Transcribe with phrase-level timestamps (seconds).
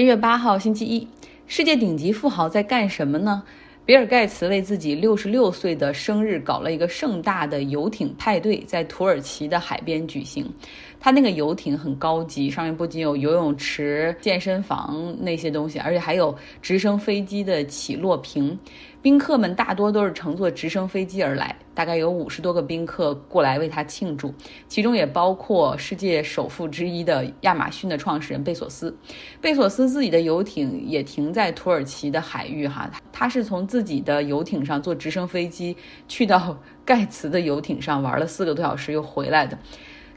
[0.00, 1.06] 一月八号，星期一，
[1.46, 3.42] 世界顶级富豪在干什么呢？
[3.84, 10.50] 比尔盖茨为自己六十六岁的生日搞了一个盛大的游艇派对，在土耳其的海边举行。
[10.98, 18.58] 他那个游艇很高级，上面不仅有游泳池、健身房那些东西，而且还有直升飞机的起落坪。
[19.02, 24.34] 宾客们大多都是乘坐直升飞机而来，大概有五十多个宾客过来为他庆祝，
[24.68, 28.94] 其中也包括世界首富之一的亚马逊的创始人贝索斯。
[29.40, 35.74] 贝索斯自己的游艇也停在土耳其的海域，哈，他是从自己的游艇上坐直升飞机
[36.06, 36.54] 去到
[36.84, 39.58] 盖茨的游艇上玩了四个多小时，又回来的。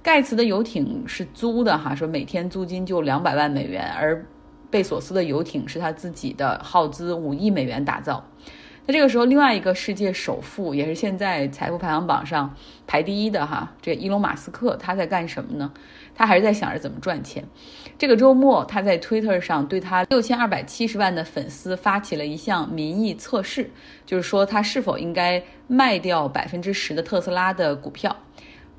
[0.01, 4.25] 盖茨的游艇是租的，哈，说每天租金就两百万美元，而
[4.69, 8.21] 贝索斯的游艇是他自己的，耗资五亿美元打造。
[8.85, 12.53] 那这个时候，另外一个世界首富，也是现在财富排行榜上
[12.85, 15.71] 排第一的哈，这伊隆马斯克，他在干什么呢？
[16.13, 17.41] 他还是在想着怎么赚钱。
[17.97, 23.71] 这个周末，他在 Twitter 上对他六千二百七十万的粉丝发起了一项民意测试，
[24.05, 28.13] 就是说他是否应该卖掉百分之十的特斯拉的股票。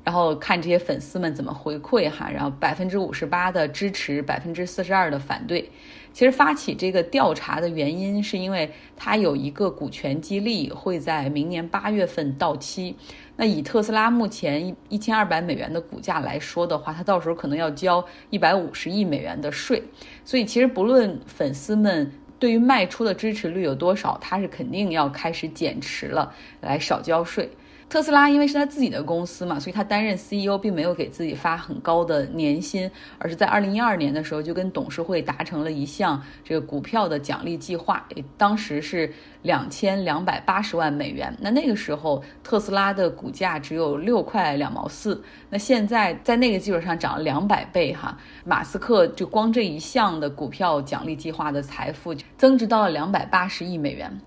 [0.05, 5.69] 然后看这些粉丝们怎么回馈哈，然后百分之五十八的支持，百分之四十二的反对。
[6.13, 12.95] 其实发起这个调查的原因，是因为它有一个股权激励会在明年八月份到期。
[13.35, 19.83] 那以特斯拉目前一一千二百美元的股价来说的话，它到时候可能要交一百五十亿美元的税。
[20.23, 27.49] 所以其实不论粉丝们对于卖出的支持率有多少，它是肯定要开始减持了，来少交税。
[27.87, 38.05] 特斯拉因为是他自己的公司嘛，所以他担任 CEO 并没有给自己发很高的年薪，而是在二零一二年的时候就跟董事会达成了一项这个股票的奖励计划，
[38.37, 41.33] 当时是两千两百八十万美元。
[41.39, 54.19] 那那个时候特斯拉的股价只有六块两毛四，那现在在那个基础上涨了两百倍哈，马斯克就光这一项的股票奖励计划的财富增值到了两百八十亿美元。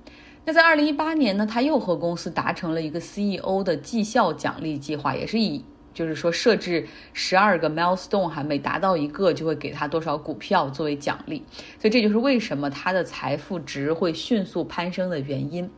[0.48, 5.62] 那在二零一八年呢，他又和公司达成了一个 CEO 的绩效奖励计划，也是以
[5.92, 11.44] 就是说设置十二个 milestone，哈，每达到一个就会给他多少股票作为奖励，
[11.78, 15.70] 所以这就是为什么他的财富值会迅速攀升的原因。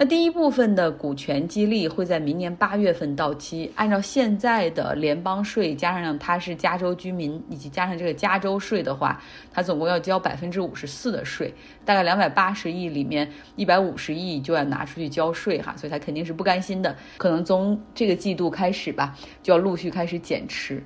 [0.00, 3.68] 那第一部分的股权激励会在明年八月份到期。
[3.74, 9.20] 按照现在的联邦税，加上他是加州居民，以及加上这个加州税的话，
[9.52, 11.52] 他总共要交百分之五十四的税。
[11.84, 16.94] 大概两百八十亿里面，一百五十亿就要拿出去交税哈，所以他肯定是不甘心的。
[17.16, 20.80] 可能从这个季度开始吧，就要陆续开始减持。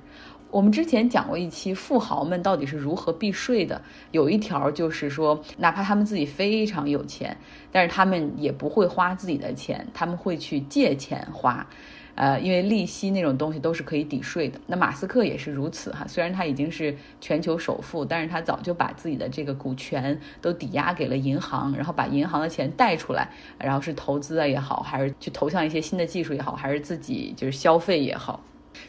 [0.53, 3.81] 我们之前讲过一期富豪们到底是如何避税的，
[4.11, 7.35] 有一条就是说，哪怕他们自己非常有钱，
[7.71, 11.65] 但是他们也不会花自己的钱，他们会去借钱花，
[12.13, 14.61] 呃，因为利息那种东西都是可以抵税的。
[14.67, 23.27] 那马斯克也是如此哈，虽然他已经是全球首富，但是他早就把自己的这个股权都抵押给了银行，然后把银行的钱贷出来，
[23.57, 28.39] 然后是投资啊也好，还是去投向一些新的技术也好，还是自己就是消费也好。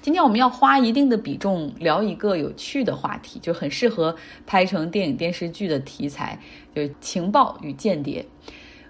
[0.04, 4.14] 今天我们要花一定的比重聊一个有趣的话题，就很适合
[4.46, 6.38] 拍成电影电视剧的题材，
[6.74, 8.22] 就是情报与间谍。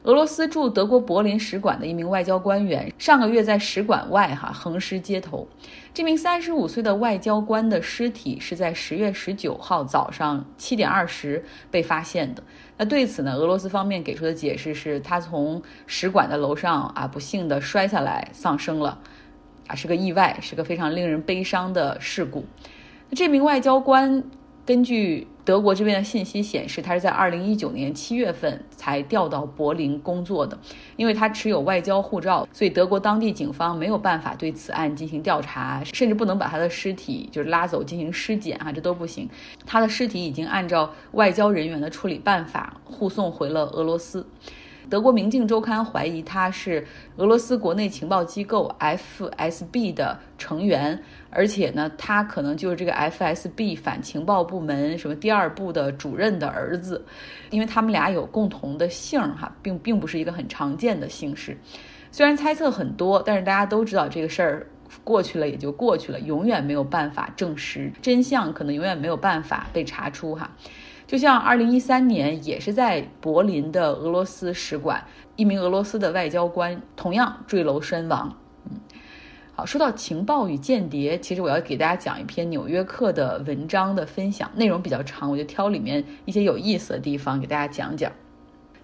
[0.02, 5.46] 俄罗斯驻德国柏林使馆的一名外交官员上个月在使馆外哈横尸街头。
[5.94, 12.42] 这名三十五岁的外交官的尸体是在十月十九号早上七点二十被发现的。
[12.76, 18.98] 那对此呢，俄罗斯方面给出的解释是他从使馆的楼上啊不幸的摔下来丧生了。
[19.66, 22.44] 啊，是个意外，是个非常令人悲伤的事故。
[23.08, 24.22] 那这名外交官
[24.66, 30.58] 根据德国这边的信息显示，他是在二零一九年七月份才调到柏林工作的。
[30.96, 39.28] 因为他持有外交护照，所以德国当地警方没有办法对此案进行调查，甚至不能把他的尸体就是拉走进行尸检啊，这都不行。
[39.66, 44.26] 他的尸体已经按照外交人员的处理办法护送回了俄罗斯。
[44.90, 46.86] 德国《明镜周刊》怀疑他是
[47.16, 51.00] 俄罗斯国内情报机构 FSB 的成员，
[51.30, 57.04] 而且呢，他可能就是这个 FSB 反情报部门什么第二部的主任的儿子，
[57.50, 61.56] 因为他们俩有共同的姓哈，并并不是一个很常见的姓氏。
[62.12, 64.66] 虽然猜测很多，但是大家都知道这个事儿
[65.02, 70.48] 过去了也就过去了，永远没有办法证实真相，可能永远没有办法被查出哈。
[71.06, 75.06] 就像二零一三年，也是在柏林的俄罗斯使馆，
[75.36, 78.36] 一名俄罗斯的外交官同样坠楼身亡。
[78.64, 78.80] 嗯，
[79.54, 88.10] 好，说到情报与间谍，其实我要给大家讲一篇《纽约客》的文章的分享，内容比较长，我就挑里面一些有意思的地方给大家讲讲。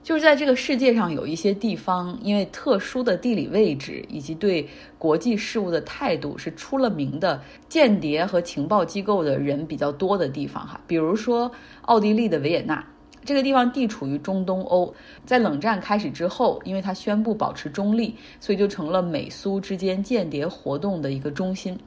[0.03, 4.67] 就是在这个世界上有一些地方，因为特殊的地理位置以及对
[4.99, 10.81] 国际事务的态度，是出了名的间谍和情报机构的人比较多的地方哈。
[10.87, 11.51] 比如说
[11.83, 12.83] 奥地利的维也纳，
[13.27, 14.93] 这个地方地处于中东欧，
[15.27, 21.79] 在冷战开始之后，因为它宣布保持中立，所以就成了美苏之间间谍活动的一个中心。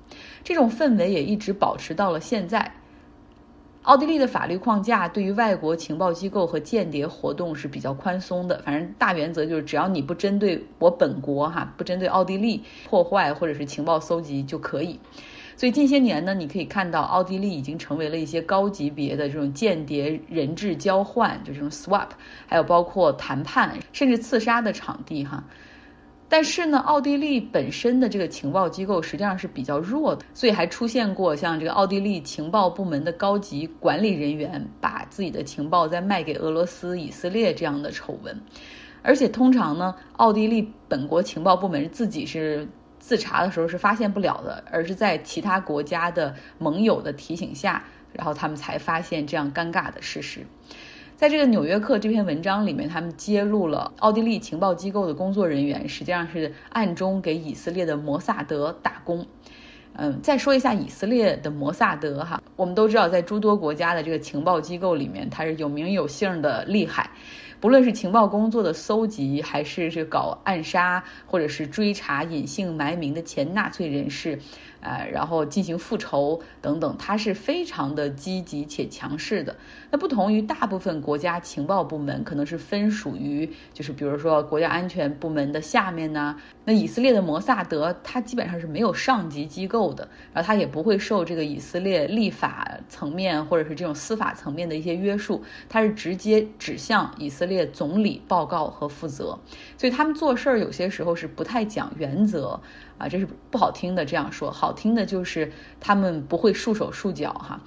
[0.44, 2.72] 这种氛围也一直保持到了现在。
[3.84, 14.98] 奥地利的法律框架对于外国情报机构和间谍活动是比较宽松的，反正大原则就是只要你不针对我本国哈，不针对奥地利破坏或者是情报搜集就可以。
[15.58, 22.08] 所以近些年呢，你可以看到奥地利已经成为了一些高级别的这种间谍人质交换，就这种 swap，
[22.48, 25.44] 还有包括谈判甚至刺杀的场地哈。
[26.34, 38.36] 但是呢，奥地利本身的这个情报机构实际上是比较弱的，所以还出现过像这个奥地利情报部门的高级管理人员把自己的情报再卖给俄罗斯、以色列这样的丑闻。
[39.04, 50.44] 而且通常呢，奥地利本国情报部门自己是自查的时候是发现不了的，而是在其他国家的盟友的提醒下，然后他们才发现这样尴尬的事实。
[51.16, 59.26] 在这个《纽约客》这篇文章里面，他们揭露了奥地利情报机构的工作人员实际上是暗中给以色列的摩萨德打工。
[59.96, 67.12] 嗯，再说一下以色列的摩萨德哈，我们都知道，在诸多国家的这个情报机构里面，它是有名有姓的厉害。
[67.60, 74.40] 不论是情报工作的搜集，还是是搞暗杀，或者是追查隐姓埋名的前纳粹人士。
[74.86, 79.56] 呃，然后进行复仇等等，它是非常的积极且强势的。
[79.90, 86.36] 那不同于大部分国家情报部门，可能是分属于，就是比如说国家安全部门的下面呢。
[86.66, 99.38] 那以色列的摩萨德，它基本上是没有上级机构的，然后它也不会受这个以色列立法层面或者是这种司法层面的一些约束，它是直接指向以色列列总理报告和负责。
[99.78, 102.60] 所以他们做事儿有些时候是不太讲原则。
[103.00, 107.60] 啊，这是不好听的，这样说好听的就是他们不会束手束脚哈，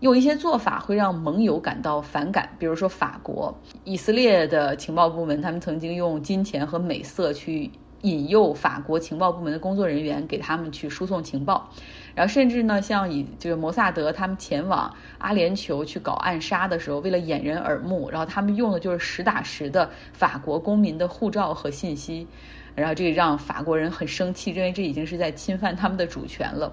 [0.00, 7.70] 有一些做法会让盟友感到反感，比如说法国、以色列的情报部门，他们曾经用金钱和美色去
[8.02, 11.68] 引诱法国情报部门的工作人员给他们去输送情报，
[12.14, 22.26] 然后甚至呢，像以这个摩萨德他们前往阿联酋去搞暗杀的时候，为了掩人耳目，然后他们用的就是实打实的法国公民的护照和信息。
[22.74, 26.72] 然后这让法国人很生气，认为这已经是在侵犯他们的主权了。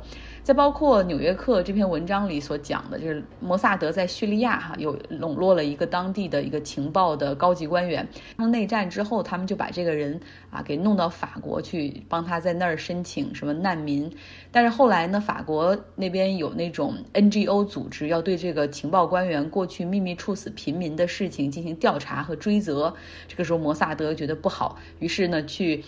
[0.50, 8.08] 再包括《纽约客》这篇文章里所讲的，就是摩萨德在叙利亚哈有笼络了一个当地的一个情报的高级官员。
[8.36, 10.20] 当内战之后，他们就把这个人
[10.50, 14.12] 啊给弄到法国去，帮他在那儿申请什么难民。
[14.52, 22.92] 但是后来呢，法国那边有那种 NGO 组织要对这个情报官员过去秘密处死平民的事情进行调查和追责。
[23.28, 25.84] 这个时候摩萨德觉得不好，于是呢去。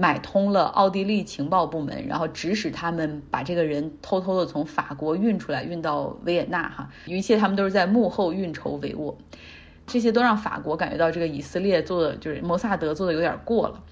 [0.00, 6.68] 买通了奥地利情报部门，然后指使他们把这个人偷偷的从法国运出来，运到维也纳。
[6.68, 9.16] 哈，一切他们都是在幕后运筹帷幄，
[9.88, 13.82] 这些都让法国感觉到这个以色列做的就是摩萨德做的有点过了。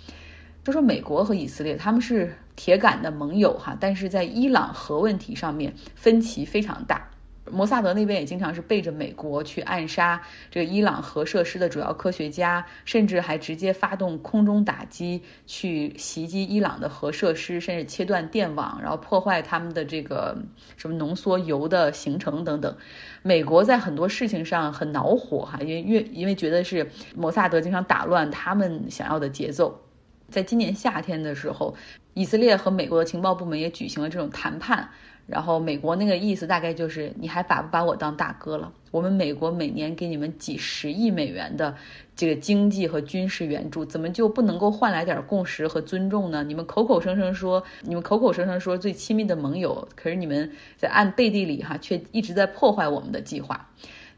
[0.62, 7.08] 就说美国和以色列他们是铁杆的盟友哈，但是在伊朗核问题上面分歧非常大。
[7.50, 10.20] 摩萨德那边也经常是背着美国去暗杀
[10.50, 20.36] 这个伊朗核设施的主要科学家，甚至还直接发动空中打击去袭击伊朗的核设施，甚至切断电网，然后破坏他们的这个
[20.76, 22.76] 什么浓缩铀的形成等等。
[23.22, 29.80] 美国在很多事情上很恼火哈，因为越因为觉得是摩萨德经常打乱他们想要的节奏。
[30.28, 31.72] 在今年夏天的时候，
[32.14, 34.88] 以色列和美国的情报部门也举行了这种谈判。
[35.26, 38.72] 然后美国那个意思大概就是，你还把不把我当大哥了？
[38.92, 41.74] 我们美国每年给你们几十亿美元的
[42.14, 46.44] 这个经济和军事援助，怎么就不能够换来点共识和尊重呢？
[46.44, 53.68] 你们口口声声说，你们口口声声说最亲密的盟友，可是你们在暗背地里哈，却一直在破坏我们的计划。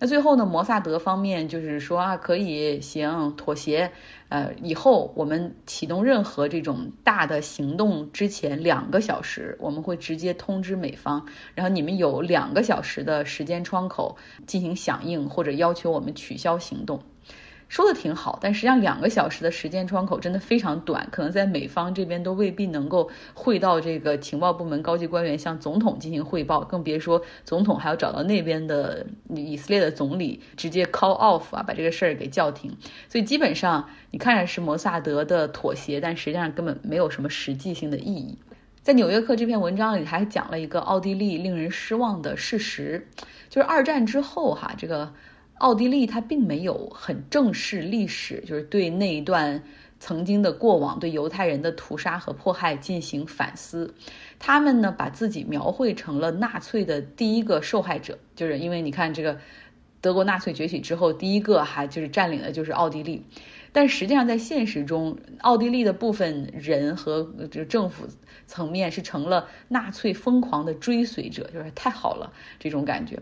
[0.01, 0.47] 那最后呢？
[0.47, 3.91] 摩萨德方面就是说啊，可以行妥协，
[4.29, 17.03] 呃，以后我们启动任何这种大的行动之前两个小时，我们会直接通知美方，然后你们有两个小时的时间窗口进行响应或者要求我们取消行动。
[17.69, 32.75] 说的挺好，但实际上两个小时的时间窗口真的非常短，可能在美方这边都未必能够汇到这个情报部门高级官员向总统进行汇报，更别说总统还要找到那边的以色列的总理直接 call off 啊，把这个事儿给叫停。
[33.07, 38.39] 所以基本上你看着是摩萨德的妥协，但实际上根本没有什么实际性的意义。
[38.81, 43.07] 在《纽约客》这篇文章里还讲了一个奥地利令人失望的事实，
[43.51, 45.13] 就是二战之后哈，这个。
[45.59, 49.63] 奥地利它并没有很正视历史，就是对那一段
[50.01, 53.93] 曾经的过往对犹太人的屠杀和迫害进行反思。
[54.39, 59.37] 他们呢，把自己描绘成了纳粹的第一个受害者，就是因为你看这个
[60.01, 63.25] 德国纳粹崛起之后，第一个还就是占领的就是奥地利。
[63.73, 68.07] 但实际上，在现实中，奥地利的部分人和就政府
[68.47, 73.19] 层面是成了纳粹疯狂的追随者，就是太好了这种感觉。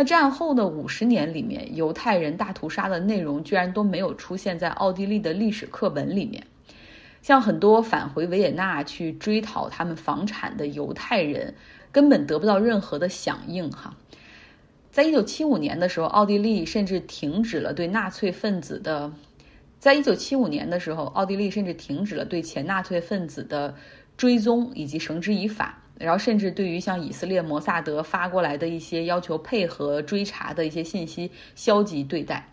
[0.00, 6.42] 那战后的五十年里面，犹太人大屠杀的内容居然都没有出现在奥地利的历史课本里面。
[7.20, 11.54] 像很多返回维也纳去追讨他们房产的犹太人，
[11.92, 13.70] 根本得不到任何的响应。
[13.70, 13.94] 哈，
[14.90, 19.12] 在一九七五年的时候，奥地利甚至停止了对纳粹分子的。
[19.78, 23.74] 在一九七五年的时候，奥地利甚至停止了对前纳粹分子的
[24.16, 32.48] 追踪以及绳之以法，然后甚至对于像以色列摩萨德发过来的一些要求配合追查的一些信息消极对待。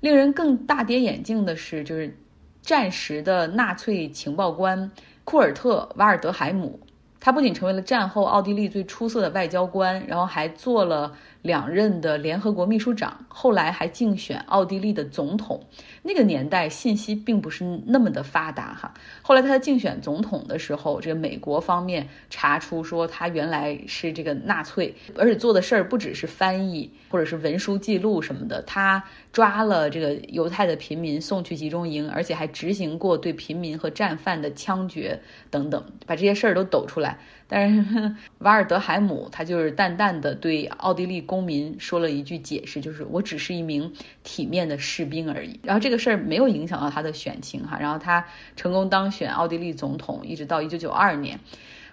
[0.00, 2.16] 令人更大跌眼镜的是，就是
[2.62, 4.90] 战时的纳粹情报官
[5.24, 6.80] 库尔特·瓦尔德海姆，
[7.20, 11.16] 他不仅成为了战后奥地利最出色的外交官，然后还做了。
[11.42, 15.60] 两任的联合国秘书长，后来还竞选奥地利的总统。
[16.02, 18.92] 那个年代信息并不是那么的发达哈。
[19.20, 35.20] 后来他竞选总统的时候，这个美国方面查出说他原来是这个纳粹，而且做的事儿不只是翻译或者是文书记录什么的，他抓了这个犹太的平民送去集中营，而且还执行过对平民和战犯的枪决
[35.50, 37.18] 等等，把这些事儿都抖出来。
[37.48, 43.90] 但是 瓦尔德海姆他就是淡淡的对奥地利公民说了一句解释，就是我只是一名
[44.22, 45.58] 体面的士兵而已。
[45.62, 48.22] 然后这个事儿没有影响到他的选情哈，然后他
[48.54, 51.40] 成功当选奥地利总统，一直到一九九二年，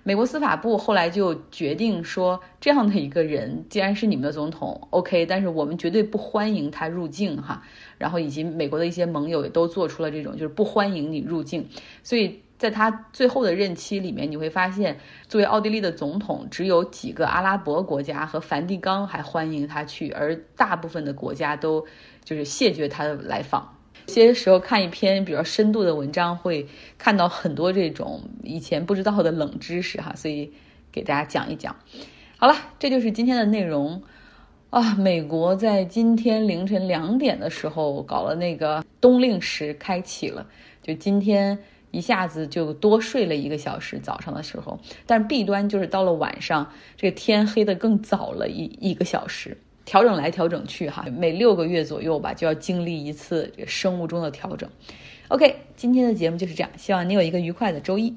[0.03, 7.63] 美国司法部后来就决定说，这样的一个人既然是你们的总统，OK，但是我们绝对不欢迎他入境哈。
[7.97, 11.65] 然后以及美国的一些盟友也都做出了这种就是不欢迎你入境，
[12.03, 12.41] 所以。
[12.59, 14.99] 在他最后的任期里面，你会发现，
[15.29, 21.85] 作为奥地利的总统，只有几个阿拉伯国家和梵蒂冈还欢迎他去，而大部分的国家都
[22.25, 23.73] 就是谢绝他的来访。
[24.07, 30.51] 些时候看一篇比较深度的文章，会看到很多这种以前不知道的冷知识哈，所以
[30.91, 31.73] 给大家讲一讲。
[32.37, 34.03] 好了，这就是今天的内容
[34.69, 34.95] 啊。
[34.95, 40.45] 美国在今天凌晨两点的时候搞了那个冬令时开启了，
[40.83, 41.57] 就今天。
[41.91, 54.69] 一下子就多睡了一个小时，早上的时候，但是弊端就是到了晚上，这个天黑的更早了一一个小时，调整来调整去哈，每六个月左右吧，就要经历一次这个生物钟的调整。
[55.29, 58.15] OK，今天的节目就是这样，希望你有一个愉快的周一。